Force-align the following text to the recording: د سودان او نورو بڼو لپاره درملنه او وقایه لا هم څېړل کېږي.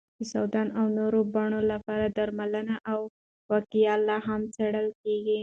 د 0.17 0.19
سودان 0.33 0.67
او 0.79 0.85
نورو 0.97 1.19
بڼو 1.35 1.59
لپاره 1.71 2.05
درملنه 2.17 2.75
او 2.91 2.99
وقایه 3.51 3.95
لا 4.07 4.17
هم 4.27 4.41
څېړل 4.55 4.87
کېږي. 5.01 5.39